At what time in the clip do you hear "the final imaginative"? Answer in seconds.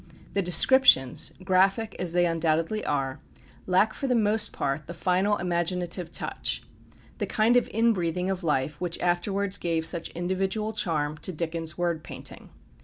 4.87-6.09